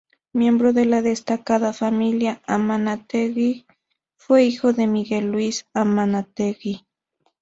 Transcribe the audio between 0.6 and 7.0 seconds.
de la destacada familia Amunátegui, fue hijo de Miguel Luis Amunátegui.